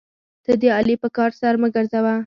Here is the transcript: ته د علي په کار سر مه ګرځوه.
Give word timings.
ته 0.45 0.51
د 0.61 0.63
علي 0.77 0.95
په 1.03 1.07
کار 1.17 1.31
سر 1.39 1.53
مه 1.61 1.67
ګرځوه. 1.75 2.13